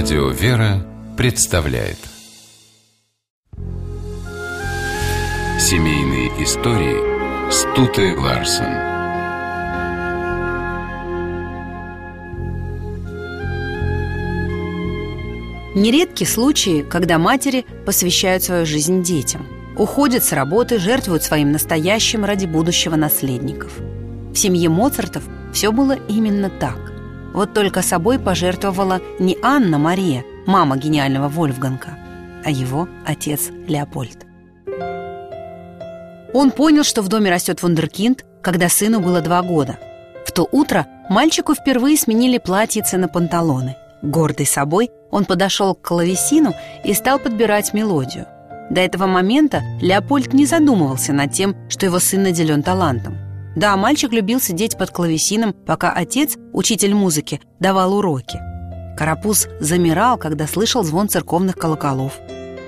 Радио 0.00 0.28
«Вера» 0.28 0.86
представляет. 1.16 1.98
Семейные 5.58 6.28
истории 6.40 7.50
Стуты 7.50 8.16
Ларсен 8.16 8.62
Нередки 15.74 16.22
случаи, 16.22 16.86
когда 16.88 17.18
матери 17.18 17.66
посвящают 17.84 18.44
свою 18.44 18.66
жизнь 18.66 19.02
детям 19.02 19.48
Уходят 19.76 20.22
с 20.22 20.32
работы, 20.32 20.78
жертвуют 20.78 21.24
своим 21.24 21.50
настоящим 21.50 22.24
ради 22.24 22.46
будущего 22.46 22.94
наследников. 22.94 23.72
В 24.32 24.36
семье 24.36 24.68
Моцартов 24.68 25.24
все 25.52 25.72
было 25.72 25.98
именно 26.08 26.50
так 26.50 26.87
вот 27.38 27.54
только 27.54 27.82
собой 27.82 28.18
пожертвовала 28.18 29.00
не 29.20 29.38
Анна 29.44 29.78
Мария, 29.78 30.24
мама 30.44 30.76
гениального 30.76 31.28
Вольфганга, 31.28 31.96
а 32.44 32.50
его 32.50 32.88
отец 33.06 33.50
Леопольд. 33.68 34.26
Он 36.34 36.50
понял, 36.50 36.82
что 36.82 37.00
в 37.00 37.06
доме 37.06 37.30
растет 37.30 37.62
вундеркинд, 37.62 38.24
когда 38.42 38.68
сыну 38.68 38.98
было 38.98 39.20
два 39.20 39.40
года. 39.42 39.78
В 40.26 40.32
то 40.32 40.48
утро 40.50 40.88
мальчику 41.08 41.54
впервые 41.54 41.96
сменили 41.96 42.38
платьице 42.38 42.98
на 42.98 43.06
панталоны. 43.06 43.76
Гордый 44.02 44.46
собой, 44.46 44.90
он 45.12 45.24
подошел 45.24 45.76
к 45.76 45.82
клавесину 45.82 46.56
и 46.82 46.92
стал 46.92 47.20
подбирать 47.20 47.72
мелодию. 47.72 48.26
До 48.68 48.80
этого 48.80 49.06
момента 49.06 49.62
Леопольд 49.80 50.32
не 50.32 50.44
задумывался 50.44 51.12
над 51.12 51.32
тем, 51.32 51.54
что 51.68 51.86
его 51.86 52.00
сын 52.00 52.24
наделен 52.24 52.64
талантом. 52.64 53.27
Да, 53.58 53.76
мальчик 53.76 54.12
любил 54.12 54.40
сидеть 54.40 54.78
под 54.78 54.92
клавесином, 54.92 55.52
пока 55.52 55.90
отец, 55.90 56.36
учитель 56.52 56.94
музыки, 56.94 57.40
давал 57.58 57.92
уроки. 57.92 58.38
Карапуз 58.96 59.48
замирал, 59.58 60.16
когда 60.16 60.46
слышал 60.46 60.84
звон 60.84 61.08
церковных 61.08 61.56
колоколов. 61.56 62.20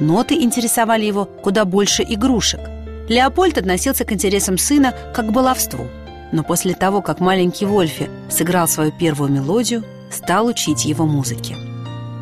Ноты 0.00 0.36
интересовали 0.36 1.04
его 1.04 1.26
куда 1.26 1.66
больше 1.66 2.02
игрушек. 2.08 2.60
Леопольд 3.06 3.58
относился 3.58 4.06
к 4.06 4.12
интересам 4.12 4.56
сына 4.56 4.94
как 5.14 5.26
к 5.26 5.30
баловству. 5.30 5.88
Но 6.32 6.42
после 6.42 6.72
того, 6.72 7.02
как 7.02 7.20
маленький 7.20 7.66
Вольфи 7.66 8.08
сыграл 8.30 8.66
свою 8.66 8.90
первую 8.90 9.30
мелодию, 9.30 9.84
стал 10.10 10.46
учить 10.46 10.86
его 10.86 11.04
музыке. 11.04 11.54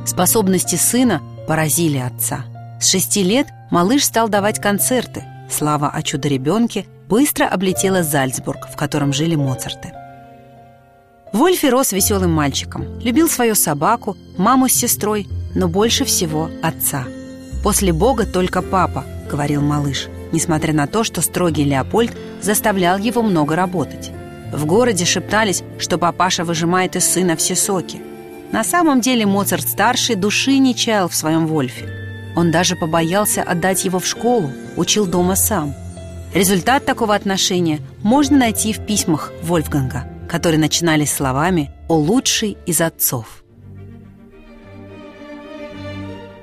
Способности 0.04 0.74
сына 0.74 1.22
поразили 1.46 1.98
отца. 1.98 2.44
С 2.80 2.88
шести 2.88 3.22
лет 3.22 3.46
малыш 3.70 4.04
стал 4.04 4.28
давать 4.28 4.60
концерты. 4.60 5.22
Слава 5.48 5.88
о 5.88 6.02
чудо-ребенке 6.02 6.86
быстро 7.08 7.46
облетела 7.46 8.02
Зальцбург, 8.02 8.68
в 8.70 8.76
котором 8.76 9.12
жили 9.12 9.34
Моцарты. 9.34 9.92
Вольфи 11.32 11.66
рос 11.66 11.92
веселым 11.92 12.32
мальчиком, 12.32 12.98
любил 13.00 13.28
свою 13.28 13.54
собаку, 13.54 14.16
маму 14.38 14.68
с 14.68 14.72
сестрой, 14.72 15.28
но 15.54 15.68
больше 15.68 16.04
всего 16.04 16.50
отца. 16.62 17.04
«После 17.62 17.92
Бога 17.92 18.26
только 18.26 18.62
папа»,— 18.62 19.04
говорил 19.30 19.60
малыш, 19.60 20.06
несмотря 20.32 20.72
на 20.72 20.86
то, 20.86 21.04
что 21.04 21.20
строгий 21.20 21.64
Леопольд 21.64 22.16
заставлял 22.40 22.96
его 22.98 23.22
много 23.22 23.56
работать. 23.56 24.10
В 24.52 24.66
городе 24.66 25.04
шептались, 25.04 25.62
что 25.78 25.98
папаша 25.98 26.44
выжимает 26.44 26.94
из 26.96 27.04
сына 27.04 27.36
все 27.36 27.56
соки. 27.56 28.00
На 28.52 28.62
самом 28.62 29.00
деле 29.00 29.26
Моцарт-старший 29.26 30.14
души 30.14 30.58
не 30.58 30.74
чаял 30.74 31.08
в 31.08 31.16
своем 31.16 31.46
Вольфе. 31.46 31.88
Он 32.36 32.52
даже 32.52 32.76
побоялся 32.76 33.42
отдать 33.42 33.84
его 33.84 33.98
в 33.98 34.06
школу, 34.06 34.52
учил 34.76 35.06
дома 35.06 35.34
сам— 35.34 35.74
Результат 36.36 36.84
такого 36.84 37.14
отношения 37.14 37.80
можно 38.02 38.36
найти 38.36 38.74
в 38.74 38.84
письмах 38.84 39.32
Вольфганга, 39.40 40.06
которые 40.28 40.60
начинались 40.60 41.10
словами 41.10 41.70
«О 41.88 41.94
лучший 41.94 42.58
из 42.66 42.82
отцов». 42.82 43.42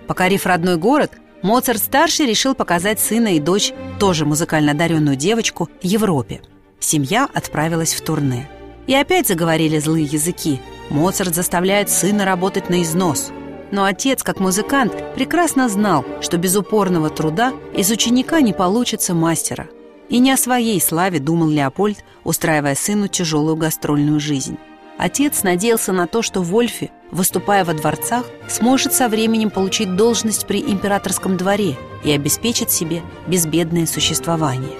Покорив 0.07 0.47
родной 0.47 0.77
город, 0.77 1.11
Моцарт-старший 1.43 2.25
решил 2.25 2.55
показать 2.55 2.99
сына 2.99 3.35
и 3.35 3.39
дочь, 3.39 3.71
тоже 3.99 4.25
музыкально 4.25 4.71
одаренную 4.71 5.15
девочку, 5.15 5.69
Европе. 5.83 6.41
Семья 6.79 7.29
отправилась 7.31 7.93
в 7.93 8.01
турне. 8.01 8.49
И 8.87 8.95
опять 8.95 9.27
заговорили 9.27 9.77
злые 9.77 10.05
языки. 10.05 10.59
Моцарт 10.89 11.35
заставляет 11.35 11.91
сына 11.91 12.25
работать 12.25 12.67
на 12.67 12.81
износ. 12.81 13.31
Но 13.69 13.85
отец, 13.85 14.23
как 14.23 14.39
музыкант, 14.39 14.91
прекрасно 15.13 15.69
знал, 15.69 16.03
что 16.19 16.39
без 16.39 16.55
упорного 16.55 17.11
труда 17.11 17.53
из 17.75 17.91
ученика 17.91 18.41
не 18.41 18.53
получится 18.53 19.13
мастера– 19.13 19.67
и 20.09 20.19
не 20.19 20.31
о 20.31 20.37
своей 20.37 20.79
славе 20.81 21.19
думал 21.19 21.49
Леопольд, 21.49 22.03
устраивая 22.23 22.75
сыну 22.75 23.07
тяжелую 23.07 23.55
гастрольную 23.55 24.19
жизнь. 24.19 24.57
Отец 24.97 25.43
надеялся 25.43 25.91
на 25.91 26.07
то, 26.07 26.21
что 26.21 26.41
Вольфи, 26.41 26.91
выступая 27.11 27.65
во 27.65 27.73
дворцах, 27.73 28.25
сможет 28.47 28.93
со 28.93 29.09
временем 29.09 29.49
получить 29.49 29.95
должность 29.95 30.45
при 30.45 30.61
императорском 30.61 31.35
дворе 31.35 31.75
и 32.03 32.11
обеспечить 32.11 32.71
себе 32.71 33.01
безбедное 33.27 33.85
существование. 33.85 34.77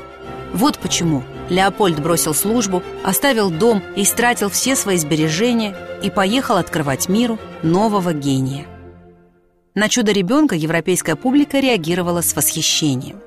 Вот 0.54 0.78
почему 0.78 1.24
Леопольд 1.50 2.00
бросил 2.00 2.36
службу, 2.36 2.84
оставил 3.04 3.50
дом 3.50 3.82
и 3.96 4.04
истратил 4.04 4.50
все 4.50 4.76
свои 4.76 4.98
сбережения 4.98 5.76
и 6.04 6.12
поехал 6.12 6.58
открывать 6.58 7.10
миру 7.10 7.40
нового 7.64 8.14
гения. 8.14 8.68
На 9.74 9.90
чудо 9.90 10.12
ребенка 10.12 10.56
европейская 10.56 11.16
публика 11.16 11.60
реагировала 11.60 12.22
с 12.22 12.36
восхищением. 12.36 13.20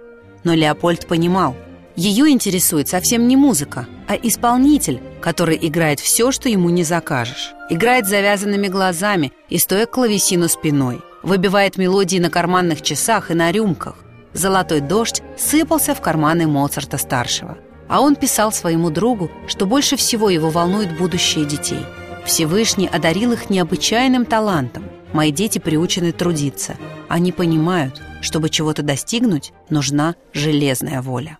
Но 0.45 0.55
Леопольд 0.55 1.09
понимал, 1.09 1.57
ее 1.97 2.29
интересует 2.29 2.89
совсем 2.89 3.27
не 3.27 3.37
музыка, 3.37 3.87
а 4.07 4.15
исполнитель, 4.15 5.01
который 5.23 5.59
играет 5.61 5.99
все, 5.99 6.31
что 6.31 6.49
ему 6.49 6.69
не 6.69 6.84
закажешь. 6.84 7.55
Играет 7.71 8.07
завязанными 8.07 8.69
глазами 8.69 9.33
и 9.49 9.59
стоя 9.59 9.87
к 9.87 9.93
клавесину 9.93 10.49
спиной. 10.49 11.01
Выбивает 11.23 11.79
мелодии 11.79 12.19
на 12.19 12.29
карманных 12.29 12.83
часах 12.83 13.31
и 13.31 13.34
на 13.34 13.51
рюмках. 13.51 13.97
Золотой 14.34 14.81
дождь 14.81 15.23
сыпался 15.39 15.95
в 15.95 16.03
карманы 16.03 16.47
Моцарта-старшего. 16.47 17.57
А 17.89 18.03
он 18.03 18.15
писал 18.15 18.53
своему 18.53 18.91
другу, 18.91 19.31
что 19.47 19.65
больше 19.65 19.97
всего 19.97 20.28
его 20.28 20.51
волнует 20.51 20.99
будущее 20.99 21.47
детей. 21.47 21.84
Всевышний 22.27 22.89
одарил 22.89 23.33
их 23.33 23.49
необычайным 23.49 24.27
талантом. 24.27 24.84
Мои 25.13 25.31
дети 25.31 25.59
приучены 25.59 26.13
трудиться. 26.13 26.77
Они 27.09 27.33
понимают, 27.33 28.03
чтобы 28.21 28.51
чего-то 28.51 28.83
достигнуть, 28.83 29.53
нужна 29.71 30.17
железная 30.34 31.01
воля. 31.01 31.39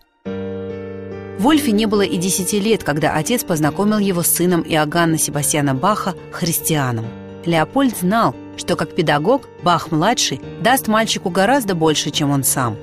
Вольфе 1.39 1.73
не 1.73 1.87
было 1.87 2.03
и 2.03 2.17
десяти 2.17 2.59
лет, 2.59 2.83
когда 2.83 3.15
отец 3.15 3.45
познакомил 3.45 3.99
его 3.99 4.23
с 4.23 4.29
сыном 4.29 4.63
Иоганна 4.63 5.19
Себастьяна 5.19 5.75
Баха, 5.75 6.15
христианом. 6.33 7.05
Леопольд 7.45 7.99
знал, 7.99 8.35
что 8.57 8.75
как 8.75 8.95
педагог 8.95 9.49
Бах-младший 9.63 10.41
даст 10.63 10.89
мальчику 10.89 11.29
гораздо 11.29 11.75
больше, 11.75 12.11
чем 12.11 12.31
он 12.31 12.43
сам. 12.43 12.77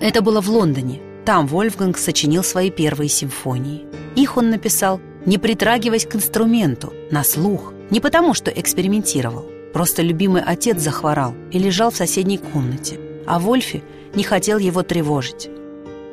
Это 0.00 0.22
было 0.22 0.40
в 0.40 0.48
Лондоне. 0.48 1.00
Там 1.24 1.48
Вольфганг 1.48 1.98
сочинил 1.98 2.44
свои 2.44 2.70
первые 2.70 3.08
симфонии. 3.08 3.84
Их 4.14 4.36
он 4.36 4.50
написал, 4.50 5.00
не 5.24 5.38
притрагиваясь 5.38 6.06
к 6.06 6.14
инструменту, 6.14 6.92
на 7.10 7.24
слух, 7.24 7.72
не 7.90 7.98
потому 8.00 8.34
что 8.34 8.52
экспериментировал. 8.52 9.46
Просто 9.72 10.02
любимый 10.02 10.42
отец 10.42 10.80
захворал 10.80 11.34
и 11.50 11.58
лежал 11.58 11.90
в 11.90 11.96
соседней 11.96 12.38
комнате, 12.38 13.00
а 13.26 13.40
Вольфи 13.40 13.82
не 14.14 14.22
хотел 14.22 14.58
его 14.58 14.82
тревожить. 14.84 15.50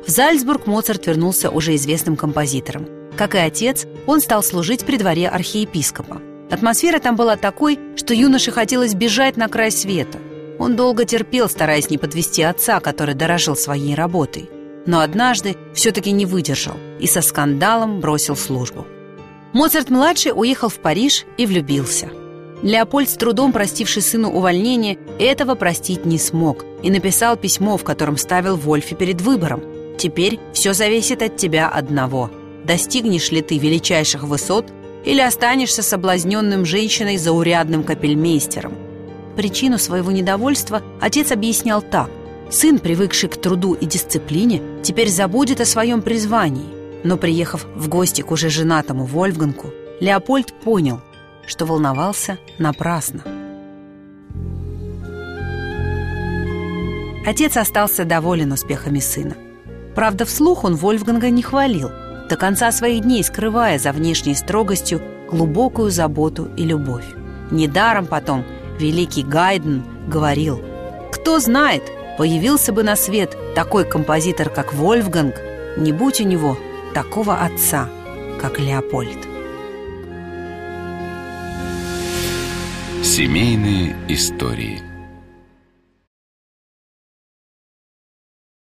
В 0.06 0.10
Зальцбург 0.10 0.66
Моцарт 0.66 1.06
вернулся 1.06 1.48
уже 1.48 1.74
известным 1.76 2.16
композитором. 2.16 2.86
Как 3.16 3.34
и 3.34 3.38
отец, 3.38 3.86
он 4.06 4.20
стал 4.20 4.42
служить 4.42 4.84
при 4.84 4.98
дворе 4.98 5.28
архиепископа. 5.28 6.20
Атмосфера 6.50 6.98
там 6.98 7.16
была 7.16 7.36
такой, 7.36 7.78
что 7.96 8.12
юноше 8.12 8.50
хотелось 8.50 8.94
бежать 8.94 9.38
на 9.38 9.48
край 9.48 9.70
света. 9.70 10.18
Он 10.58 10.76
долго 10.76 11.06
терпел, 11.06 11.48
стараясь 11.48 11.88
не 11.88 11.96
подвести 11.96 12.42
отца, 12.42 12.80
который 12.80 13.14
дорожил 13.14 13.56
своей 13.56 13.94
работой. 13.94 14.50
Но 14.84 15.00
однажды 15.00 15.56
все-таки 15.72 16.12
не 16.12 16.26
выдержал 16.26 16.74
и 17.00 17.06
со 17.06 17.22
скандалом 17.22 18.00
бросил 18.00 18.36
службу. 18.36 18.86
Моцарт-младший 19.54 20.32
уехал 20.34 20.68
в 20.68 20.80
Париж 20.80 21.24
и 21.38 21.46
влюбился. 21.46 22.10
Леопольд, 22.62 23.08
с 23.08 23.14
трудом 23.14 23.52
простивший 23.52 24.02
сыну 24.02 24.30
увольнение, 24.30 24.98
этого 25.18 25.54
простить 25.54 26.04
не 26.04 26.18
смог 26.18 26.62
и 26.82 26.90
написал 26.90 27.38
письмо, 27.38 27.78
в 27.78 27.84
котором 27.84 28.18
ставил 28.18 28.56
Вольфи 28.56 28.94
перед 28.94 29.22
выбором– 29.22 29.62
Теперь 30.04 30.38
все 30.52 30.74
зависит 30.74 31.22
от 31.22 31.38
тебя 31.38 31.66
одного. 31.66 32.30
Достигнешь 32.62 33.30
ли 33.30 33.40
ты 33.40 33.56
величайших 33.56 34.24
высот 34.24 34.66
или 35.02 35.22
останешься 35.22 35.82
соблазненным 35.82 36.66
женщиной 36.66 37.16
заурядным 37.16 37.82
капельмейстером? 37.82 38.74
Причину 39.34 39.78
своего 39.78 40.10
недовольства 40.10 40.82
отец 41.00 41.32
объяснял 41.32 41.80
так. 41.80 42.10
Сын, 42.50 42.80
привыкший 42.80 43.30
к 43.30 43.38
труду 43.38 43.72
и 43.72 43.86
дисциплине, 43.86 44.60
теперь 44.82 45.08
забудет 45.08 45.62
о 45.62 45.64
своем 45.64 46.02
призвании. 46.02 46.68
Но 47.02 47.16
приехав 47.16 47.64
в 47.74 47.88
гости 47.88 48.20
к 48.20 48.30
уже 48.30 48.50
женатому 48.50 49.06
Вольфгангу, 49.06 49.72
Леопольд 50.00 50.52
понял, 50.52 51.00
что 51.46 51.64
волновался 51.64 52.36
напрасно. 52.58 53.22
Отец 57.24 57.56
остался 57.56 58.04
доволен 58.04 58.52
успехами 58.52 58.98
сына. 58.98 59.34
Правда, 59.94 60.24
вслух 60.24 60.64
он 60.64 60.74
Вольфганга 60.74 61.30
не 61.30 61.42
хвалил, 61.42 61.90
до 62.28 62.36
конца 62.36 62.72
своих 62.72 63.02
дней 63.02 63.22
скрывая 63.22 63.78
за 63.78 63.92
внешней 63.92 64.34
строгостью 64.34 65.00
глубокую 65.30 65.90
заботу 65.90 66.48
и 66.56 66.64
любовь. 66.64 67.04
Недаром 67.50 68.06
потом 68.06 68.44
Великий 68.78 69.22
Гайден 69.22 69.84
говорил 70.08 70.60
«Кто 71.12 71.38
знает, 71.38 71.82
появился 72.18 72.72
бы 72.72 72.82
на 72.82 72.96
свет 72.96 73.36
такой 73.54 73.84
композитор, 73.84 74.50
как 74.50 74.74
Вольфганг, 74.74 75.36
не 75.76 75.92
будь 75.92 76.20
у 76.20 76.24
него 76.24 76.58
такого 76.92 77.36
отца, 77.36 77.88
как 78.40 78.58
Леопольд». 78.58 79.18
Семейные 83.02 83.94
истории– 84.08 84.82